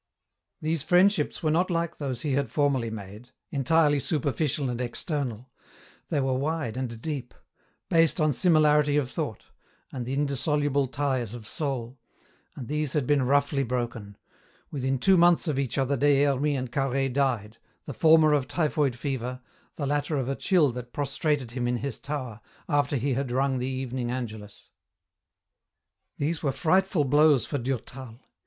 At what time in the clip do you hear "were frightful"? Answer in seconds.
26.41-27.03